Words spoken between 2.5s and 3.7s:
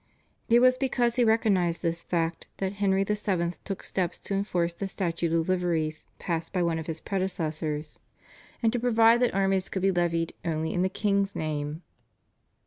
that Henry VII.